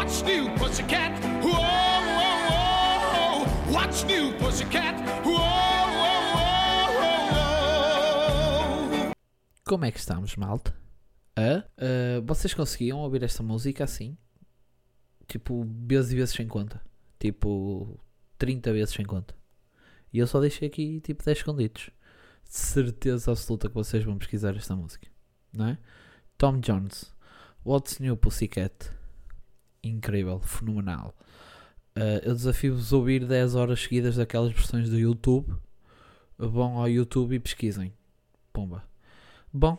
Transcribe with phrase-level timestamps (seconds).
[0.00, 1.12] What's new, pussycat?
[1.42, 1.60] Whoa,
[2.16, 3.44] whoa, whoa.
[3.70, 4.94] What's new, pussycat?
[5.26, 6.32] Whoa, whoa,
[6.96, 7.28] whoa,
[9.08, 9.12] whoa.
[9.66, 10.74] Como é que estamos, malta?
[11.36, 11.66] Ah,
[12.24, 14.16] vocês conseguiam ouvir esta música assim?
[15.28, 16.80] Tipo, vezes e vezes sem conta.
[17.18, 18.00] Tipo,
[18.38, 19.34] 30 vezes sem conta.
[20.10, 21.90] E eu só deixei aqui, tipo, 10 escondidos.
[22.44, 25.06] Certeza absoluta que vocês vão pesquisar esta música.
[25.52, 25.78] Não é?
[26.38, 27.14] Tom Jones.
[27.62, 28.98] What's New Pussycat?
[29.82, 31.14] Incrível, fenomenal.
[31.96, 35.54] Ah, eu desafio-vos a ouvir 10 horas seguidas daquelas versões do YouTube.
[36.38, 37.92] Vão ao YouTube e pesquisem.
[38.52, 38.84] Pumba.
[39.52, 39.78] Bom,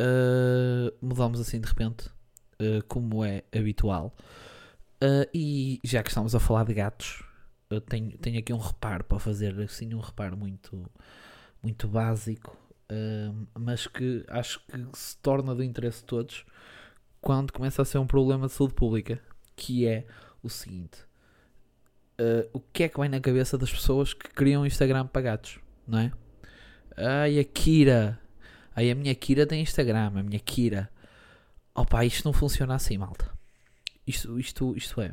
[0.00, 2.08] Uh, mudamos assim de repente,
[2.60, 4.14] uh, como é habitual.
[5.02, 7.22] Uh, e já que estamos a falar de gatos,
[7.68, 10.90] eu tenho, tenho aqui um reparo para fazer, assim, um reparo muito,
[11.62, 12.56] muito básico,
[12.90, 16.44] uh, mas que acho que se torna do interesse de todos
[17.22, 19.18] quando começa a ser um problema de saúde pública,
[19.56, 20.04] que é
[20.42, 20.98] o seguinte.
[22.20, 25.58] uh, o que é que vai na cabeça das pessoas que criam Instagram para gatos,
[25.86, 26.12] não é?
[26.96, 28.20] Ai, a Kira,
[28.74, 30.90] Aí a minha Kira tem Instagram, a minha Kira.
[31.74, 33.30] Opa, isto não funciona assim, malta.
[34.06, 35.12] Isto, isto, isto é.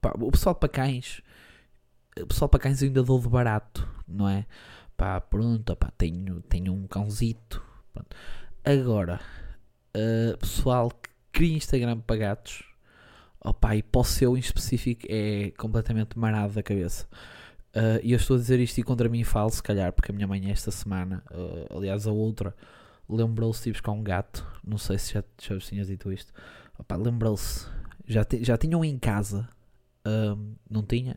[0.00, 1.22] Pá, o pessoal para cães.
[2.18, 4.46] O pessoal para cães eu ainda dou de barato, não é?
[4.96, 7.62] Pá, pronto, opá, tenho, tenho um cãozito.
[7.92, 8.16] Pronto.
[8.64, 9.20] Agora,
[9.96, 12.62] uh, pessoal que cria Instagram para gatos.
[13.42, 17.06] Opa, e para o seu em específico é completamente marado da cabeça.
[17.74, 20.14] Uh, e eu estou a dizer isto e contra mim falo, se calhar, porque a
[20.14, 22.54] minha mãe esta semana, uh, aliás a outra,
[23.08, 24.46] lembrou-se de buscar um gato.
[24.64, 26.32] Não sei se já, já tinhas dito isto.
[26.78, 27.66] Opa, lembrou-se.
[28.06, 29.48] Já, ti- já tinham em casa.
[30.68, 31.14] Não tinha,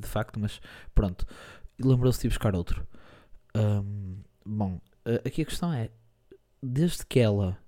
[0.00, 0.60] de facto, mas
[0.94, 1.26] pronto.
[1.82, 2.86] Lembrou-se de buscar outro.
[3.54, 4.80] Ahm, bom,
[5.24, 5.90] aqui a questão é:
[6.62, 7.58] desde que ela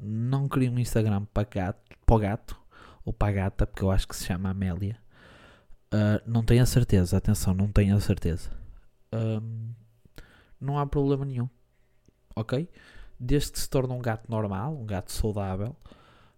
[0.00, 2.60] não cria um Instagram para, gato, para o gato,
[3.04, 4.98] ou para a gata, porque eu acho que se chama Amélia.
[5.92, 8.50] Uh, não tenho a certeza, atenção, não tenho a certeza.
[9.12, 9.72] Um,
[10.60, 11.48] não há problema nenhum,
[12.36, 12.68] ok?
[13.18, 15.76] Desde que se torne um gato normal, um gato saudável,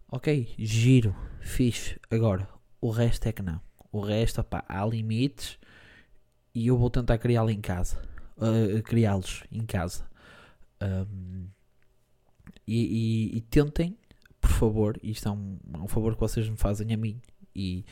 [0.09, 0.55] ok?
[0.59, 2.01] Giro, fixe.
[2.11, 2.49] Agora,
[2.81, 3.61] o resto é que não.
[3.93, 5.59] O resto, há limites
[6.55, 8.01] e eu vou tentar criá-lo em casa,
[8.39, 10.07] uh, criá-los em casa.
[10.81, 11.47] Um,
[12.67, 13.97] e, e- e tentem,
[14.41, 17.21] por favor, isto é um, é um favor que vocês me fazem a mim
[17.55, 17.85] e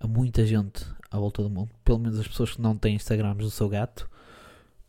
[0.00, 3.42] a muita gente à volta do mundo, pelo menos as pessoas que não têm Instagrams
[3.44, 4.08] do seu gato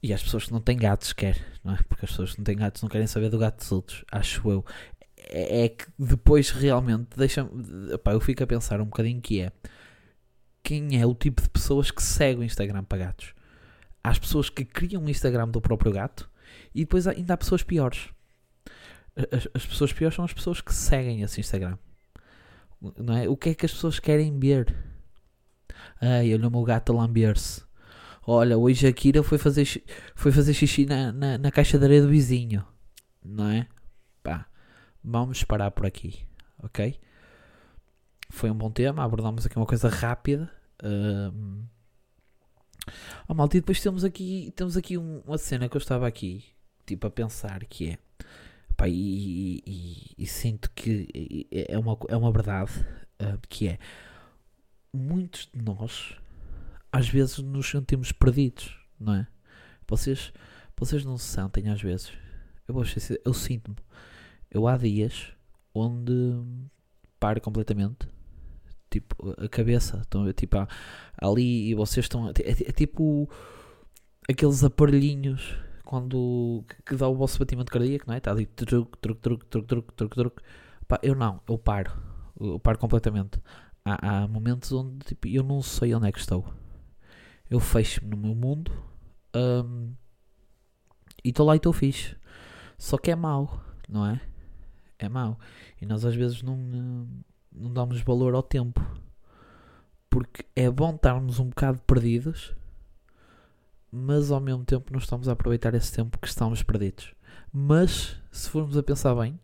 [0.02, 1.78] e as pessoas que não têm gatos quer, não é?
[1.88, 4.50] Porque as pessoas que não têm gatos não querem saber do gato dos outros, acho
[4.50, 4.66] eu.
[5.18, 7.48] É, é que depois realmente deixa
[7.94, 9.52] epá, eu fico a pensar um bocadinho que é
[10.64, 13.34] quem é o tipo de pessoas que seguem o Instagram para gatos.
[14.04, 16.30] Há as pessoas que criam um Instagram do próprio gato
[16.74, 18.10] e depois ainda há pessoas piores.
[19.16, 21.78] As, as pessoas piores são as pessoas que seguem esse Instagram.
[22.98, 23.30] Não é?
[23.30, 24.76] O que é que as pessoas querem ver?
[26.02, 27.64] Ai, olha o meu gato a lamber-se.
[28.28, 29.66] Olha, hoje a Kira foi fazer,
[30.16, 32.66] foi fazer xixi na, na, na caixa de areia do vizinho.
[33.24, 33.68] Não é?
[34.24, 34.48] Pá,
[35.04, 36.26] vamos parar por aqui.
[36.62, 37.00] Ok?
[38.30, 39.04] Foi um bom tema.
[39.04, 40.52] Abordamos aqui uma coisa rápida.
[40.84, 41.66] Ahm.
[43.28, 46.46] Oh, malta, e depois temos aqui, temos aqui um- uma cena que eu estava aqui
[46.86, 47.98] tipo a pensar que é
[48.78, 52.72] pá, e, e- e sinto que é uma, é uma verdade
[53.20, 53.80] ah, que é
[54.94, 56.16] muitos de nós
[56.92, 59.28] às vezes nos sentimos perdidos, não é?
[59.88, 60.32] Vocês,
[60.78, 62.12] vocês não se sentem às vezes.
[62.68, 62.76] Eu
[63.26, 63.76] eu sinto-me.
[64.50, 65.32] Eu há dias
[65.74, 66.14] onde
[67.20, 68.08] paro completamente.
[68.90, 69.98] Tipo, a cabeça.
[69.98, 70.58] Estão tipo,
[71.18, 72.30] ali e vocês estão.
[72.30, 73.30] É, é tipo
[74.30, 78.18] aqueles aparelhinhos quando que, dá o vosso batimento cardíaco, não é?
[78.18, 80.42] Está ali truque, truque, truque, truque, truque, truque, truque.
[81.02, 81.92] Eu não, eu paro.
[82.40, 83.40] Eu paro completamente.
[83.86, 86.46] Há, há momentos onde tipo, eu não sei onde é que estou.
[87.50, 88.72] Eu fecho-me no meu mundo
[89.36, 89.94] hum,
[91.24, 92.16] e estou lá e estou fixe.
[92.78, 94.22] Só que é mau, não é?
[95.00, 95.40] É mau.
[95.82, 96.58] E nós às vezes não,
[97.52, 98.82] não damos valor ao tempo.
[100.10, 102.56] Porque é bom estarmos um bocado perdidos,
[103.96, 107.14] mas ao mesmo tempo não estamos a aproveitar esse tempo que estamos perdidos.
[107.52, 109.40] Mas, se formos a pensar bem,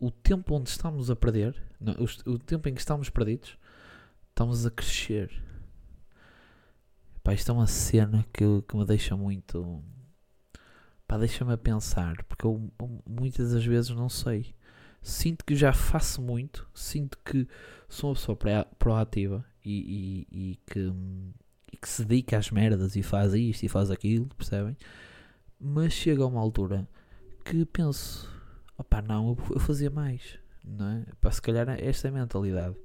[0.00, 3.56] o tempo onde estamos a perder, não, o, o tempo em que estamos perdidos,
[4.30, 5.30] estamos a crescer.
[7.22, 9.80] Pá, isto é uma cena que, que me deixa muito.
[11.06, 12.72] Pá, deixa-me a pensar, porque eu
[13.06, 14.54] muitas das vezes não sei.
[15.00, 17.46] Sinto que já faço muito, sinto que
[17.88, 18.36] sou uma pessoa
[18.76, 21.32] proativa e, e, e que, hum,
[21.72, 24.76] e que se dedica às merdas e faz isto e faz aquilo, percebem?
[25.60, 26.88] Mas chega a uma altura
[27.44, 28.30] que penso:
[28.76, 31.30] opá, não, eu, fazia mais, não é?
[31.30, 32.76] Se calhar esta é a mentalidade.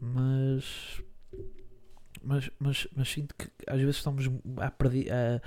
[0.00, 1.02] Mas,
[2.22, 4.26] mas, mas, mas sinto que às vezes estamos
[4.58, 5.40] a a,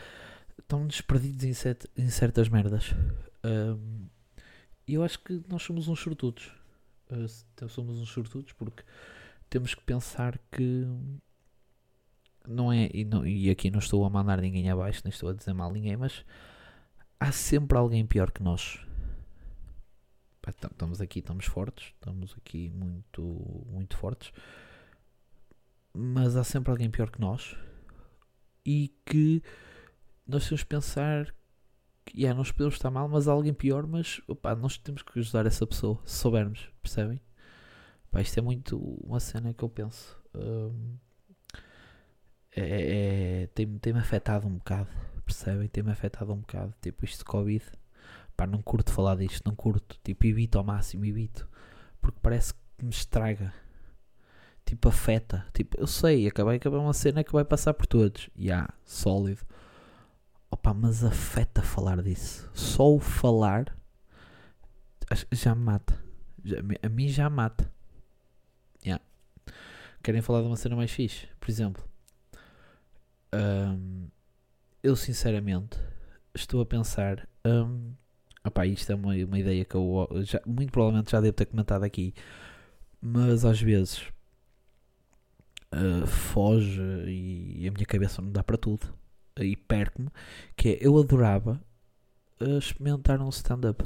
[0.59, 2.93] estamos perdidos em, set, em certas merdas.
[3.43, 4.07] Um,
[4.87, 6.51] eu acho que nós somos uns sortudos.
[7.09, 8.83] Uh, somos uns sortudos porque
[9.49, 10.85] temos que pensar que
[12.47, 15.33] não é, e, não, e aqui não estou a mandar ninguém abaixo, nem estou a
[15.33, 16.25] dizer mal ninguém, mas
[17.19, 18.79] há sempre alguém pior que nós.
[20.47, 23.21] Estamos aqui, estamos fortes, estamos aqui muito,
[23.69, 24.31] muito fortes,
[25.93, 27.53] mas há sempre alguém pior que nós
[28.65, 29.43] e que
[30.25, 31.33] nós temos que pensar
[32.05, 35.19] que yeah, nós podemos estar mal, mas há alguém pior, mas opa, nós temos que
[35.19, 37.19] ajudar essa pessoa, se soubermos, percebem?
[38.21, 40.17] Isto é muito uma cena que eu penso.
[40.33, 40.97] Um,
[42.61, 44.89] é, é, é tem-me tem afetado um bocado,
[45.25, 45.67] percebem?
[45.67, 46.73] Tem-me afetado um bocado.
[46.81, 47.65] Tipo, isto de Covid,
[48.35, 49.99] pá, não curto falar disto, não curto.
[50.03, 51.47] Tipo, evito ao máximo, evito.
[52.01, 53.53] Porque parece que me estraga.
[54.65, 55.45] Tipo, afeta.
[55.53, 58.29] Tipo, eu sei, acabei de acabar uma cena que vai passar por todos.
[58.35, 59.41] Ya, yeah, sólido.
[60.49, 62.49] Opa, mas afeta falar disso.
[62.53, 63.77] Só o falar
[65.31, 66.01] já me mata.
[66.43, 67.71] Já, a mim já mata.
[68.83, 69.03] Yeah.
[70.03, 71.27] Querem falar de uma cena mais fixe?
[71.39, 71.83] Por exemplo,
[73.33, 74.07] um,
[74.81, 75.77] eu sinceramente
[76.33, 77.27] estou a pensar.
[77.45, 77.93] Um,
[78.45, 81.83] opa, isto é uma, uma ideia que eu já, muito provavelmente já devo ter comentado
[81.83, 82.13] aqui,
[83.01, 84.03] mas às vezes
[85.73, 88.93] uh, foge e, e a minha cabeça não dá para tudo
[89.39, 90.09] e perco-me,
[90.55, 91.61] que é eu adorava
[92.41, 93.83] uh, experimentar um stand-up.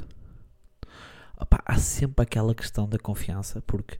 [1.66, 3.98] Há sempre aquela questão da confiança, porque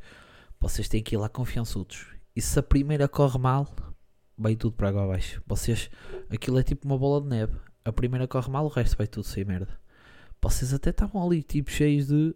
[0.60, 2.06] vocês têm que ir lá confiançudos.
[2.36, 3.68] E se a primeira corre mal,
[4.36, 5.42] vai tudo para água abaixo.
[5.46, 5.90] Vocês,
[6.30, 7.56] aquilo é tipo uma bola de neve.
[7.84, 9.80] A primeira corre mal, o resto vai tudo sem merda.
[10.40, 12.34] Vocês até estavam ali tipo cheios de.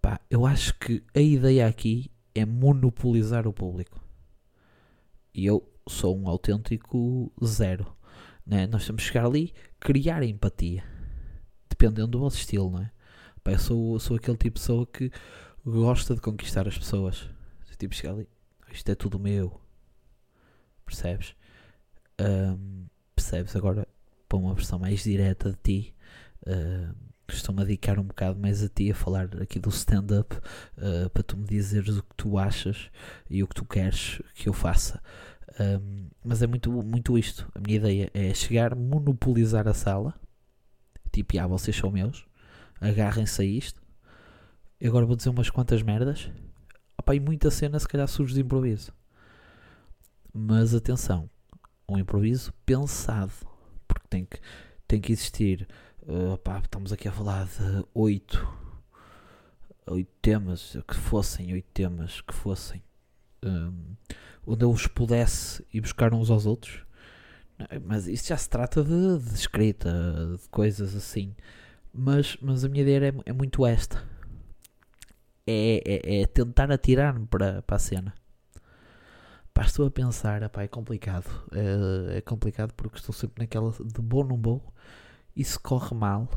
[0.00, 4.02] Pá, eu acho que a ideia aqui é monopolizar o público.
[5.34, 7.94] E eu sou um autêntico zero.
[8.46, 8.66] Né?
[8.66, 10.84] Nós temos que chegar ali, criar empatia.
[11.68, 12.90] Dependendo do vosso estilo, não é?
[13.42, 15.10] Pá, eu sou, sou aquele tipo de pessoa que
[15.64, 17.28] gosta de conquistar as pessoas.
[17.78, 18.28] Tipo, chegar ali,
[18.70, 19.58] isto é tudo meu.
[20.90, 21.36] Percebes?
[22.20, 23.54] Um, percebes?
[23.54, 23.86] Agora,
[24.28, 25.94] para uma versão mais direta de ti,
[26.46, 26.94] uh,
[27.28, 31.36] costumo dedicar um bocado mais a ti a falar aqui do stand-up uh, para tu
[31.36, 32.90] me dizeres o que tu achas
[33.28, 35.00] e o que tu queres que eu faça.
[35.60, 37.48] Um, mas é muito, muito isto.
[37.54, 40.14] A minha ideia é chegar, monopolizar a sala.
[41.12, 42.26] Tipo, ah, vocês são meus.
[42.80, 43.80] Agarrem-se a isto.
[44.80, 46.30] E agora vou dizer umas quantas merdas.
[46.98, 48.92] Opa, e muita cena se calhar surge de improviso.
[50.32, 51.28] Mas atenção,
[51.88, 53.32] um improviso pensado.
[53.86, 54.38] Porque tem que,
[54.86, 55.68] tem que existir.
[56.02, 58.46] Uh, estamos aqui a falar de oito,
[59.86, 60.76] oito temas.
[60.86, 62.20] Que fossem oito temas.
[62.20, 62.82] Que fossem.
[63.42, 63.96] Um,
[64.46, 66.84] onde eu os pudesse ir buscar uns aos outros.
[67.84, 69.90] Mas isso já se trata de, de escrita,
[70.40, 71.34] de coisas assim.
[71.92, 74.02] Mas, mas a minha ideia é, é muito esta:
[75.46, 78.14] é, é, é tentar atirar-me para, para a cena.
[79.60, 81.28] Pá, estou a pensar, epá, é complicado.
[81.52, 84.72] É, é, complicado porque estou sempre naquela de bom não vou.
[85.36, 86.30] E se corre mal.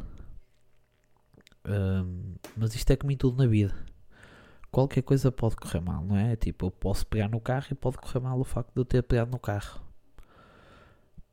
[1.65, 3.73] Um, mas isto é como em tudo na vida
[4.69, 6.35] qualquer coisa pode correr mal, não é?
[6.35, 9.01] Tipo, eu posso pegar no carro e pode correr mal o facto de eu ter
[9.03, 9.79] pegado no carro.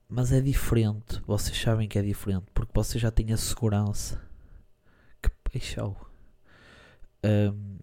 [0.08, 4.22] Mas é diferente, vocês sabem que é diferente, porque vocês já têm a segurança.
[5.20, 5.96] Que peixão.
[7.24, 7.78] Um,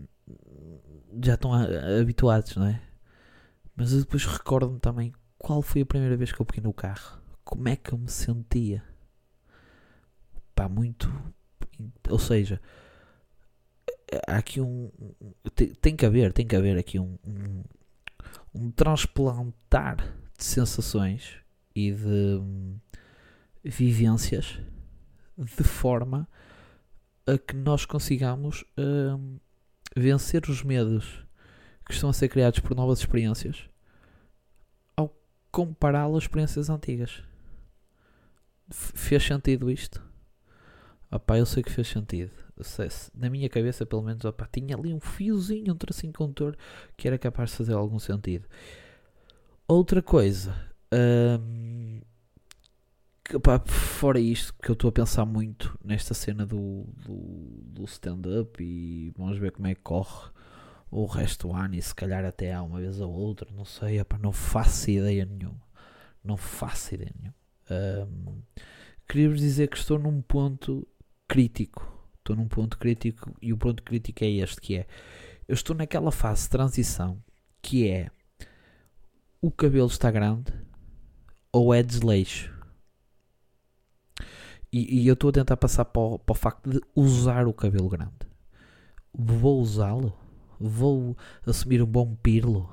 [1.21, 2.86] já estão habituados, não é?
[3.77, 7.21] Mas eu depois recordo-me também qual foi a primeira vez que eu peguei no carro.
[7.43, 8.83] Como é que eu me sentia?
[10.55, 11.07] Pá, muito.
[12.09, 12.59] Ou seja,
[14.27, 14.91] há aqui um.
[15.79, 17.63] Tem, que haver, tem que haver aqui um, um,
[18.55, 19.97] um transplantar
[20.35, 21.35] de sensações
[21.75, 22.79] e de um,
[23.63, 24.59] vivências
[25.37, 26.27] de forma
[27.27, 29.37] a que nós consigamos um,
[29.95, 31.26] vencer os medos
[31.87, 33.69] que estão a ser criados por novas experiências
[34.95, 35.15] ao
[35.51, 37.23] compará-las às experiências antigas.
[38.69, 40.03] Fez sentido isto?
[41.09, 42.31] Opá, eu sei que fez sentido
[43.13, 46.57] na minha cabeça, pelo menos, opa, tinha ali um fiozinho, um tracinho condutor
[46.95, 48.45] que era capaz de fazer algum sentido.
[49.67, 50.55] Outra coisa,
[51.39, 52.01] hum,
[53.33, 57.15] opa, fora isto, que eu estou a pensar muito nesta cena do, do,
[57.63, 60.31] do stand-up e vamos ver como é que corre
[60.89, 63.99] o resto do ano e se calhar até há uma vez ou outra, não sei,
[63.99, 65.61] opa, não faço ideia nenhuma.
[66.23, 67.35] Não faço ideia nenhuma.
[67.69, 68.41] Um,
[69.07, 70.87] Queria-vos dizer que estou num ponto
[71.27, 74.87] crítico Estou num ponto crítico e o ponto crítico é este que é
[75.47, 77.23] eu estou naquela fase de transição
[77.61, 78.11] que é
[79.41, 80.53] o cabelo está grande
[81.53, 82.53] ou é desleixo.
[84.73, 87.53] E, e eu estou a tentar passar para o, para o facto de usar o
[87.53, 88.27] cabelo grande.
[89.13, 90.13] Vou usá-lo?
[90.59, 92.69] Vou assumir um bom pirlo?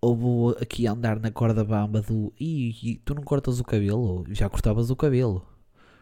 [0.00, 4.24] Ou vou aqui andar na corda bamba do e tu não cortas o cabelo?
[4.30, 5.46] Já cortavas o cabelo.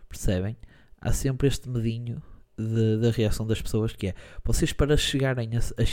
[0.09, 0.56] Percebem?
[1.00, 2.23] Há sempre este medinho
[2.56, 4.14] da reação das pessoas que é
[4.45, 5.85] vocês para chegarem a, a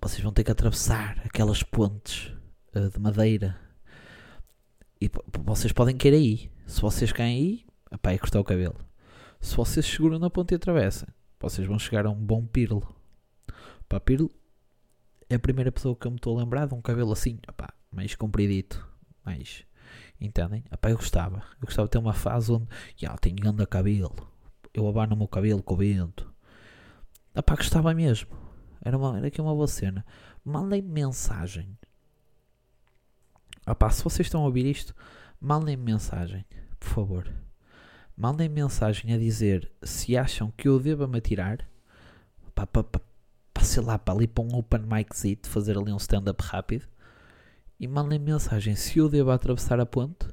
[0.00, 2.32] vocês vão ter que atravessar aquelas pontes
[2.74, 3.58] uh, de madeira
[5.00, 5.10] e
[5.44, 6.50] vocês podem cair aí.
[6.66, 8.76] Se vocês caem aí, apá, é cortar o cabelo.
[9.40, 11.08] Se vocês seguram na ponte e atravessam,
[11.48, 12.94] vocês vão chegar a um bom pirlo.
[13.88, 14.30] Pá, pirlo
[15.28, 17.72] é a primeira pessoa que eu me estou a lembrar de um cabelo assim, apá,
[17.90, 18.86] mais compridito,
[19.24, 19.64] mais.
[20.20, 20.64] Entendem?
[20.70, 21.42] Apá, eu gostava.
[21.60, 24.14] Eu gostava de ter uma fase onde, já, tenho grande cabelo.
[24.72, 26.32] Eu abano o meu cabelo com o vento.
[27.34, 28.28] Apá, gostava mesmo.
[28.80, 30.04] Era, uma, era aqui uma boa cena.
[30.44, 31.76] Mandem mensagem
[33.66, 34.94] Opá, se vocês estão a ouvir isto,
[35.40, 36.46] mandem mensagem,
[36.78, 37.45] por favor.
[38.16, 41.68] Mandem mensagem a dizer se acham que eu devo me atirar
[42.54, 46.42] para, para, para, sei lá, para ali para um open miczito, fazer ali um stand-up
[46.42, 46.86] rápido.
[47.78, 50.26] E mandem mensagem se eu devo atravessar a ponte.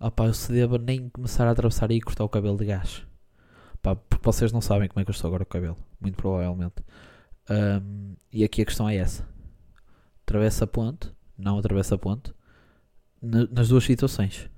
[0.00, 3.06] Opá, eu se devo nem começar a atravessar e cortar o cabelo de gás.
[3.74, 5.76] Opá, porque vocês não sabem como é que eu estou agora o cabelo.
[6.00, 6.82] Muito provavelmente.
[7.48, 9.28] Um, e aqui a questão é essa.
[10.24, 11.12] Atravessa a ponte
[11.42, 12.32] não atravessa a ponte,
[13.20, 14.48] nas duas situações,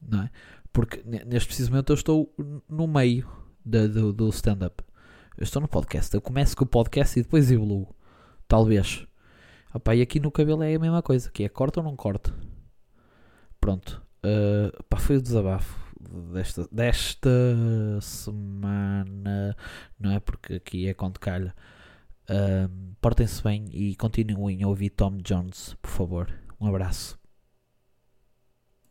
[0.00, 0.30] não é?
[0.74, 2.34] Porque neste preciso momento eu estou
[2.68, 3.26] no meio
[3.64, 4.82] do, do stand-up.
[5.38, 6.12] Eu estou no podcast.
[6.12, 7.94] Eu começo com o podcast e depois evoluo.
[8.48, 9.06] Talvez.
[9.72, 12.34] Opa, e aqui no cabelo é a mesma coisa, que é corta ou não corta.
[13.60, 14.02] Pronto.
[14.18, 15.78] Uh, pá, foi o desabafo
[16.32, 17.30] desta, desta
[18.00, 19.56] semana,
[19.98, 20.18] não é?
[20.18, 21.54] Porque aqui é quando calha.
[22.28, 26.34] Um, Portem-se bem e continuem a ouvir Tom Jones, por favor.
[26.60, 27.23] Um abraço.